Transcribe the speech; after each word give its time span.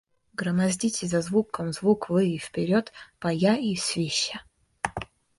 Громоздите 0.39 1.07
за 1.09 1.21
звуком 1.21 1.71
звук 1.73 2.09
вы 2.09 2.29
и 2.29 2.39
вперед, 2.39 2.91
поя 3.19 3.55
и 3.55 3.75
свища. 3.75 4.43